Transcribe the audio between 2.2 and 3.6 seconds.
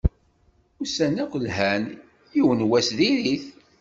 yiwen n wass dir-it.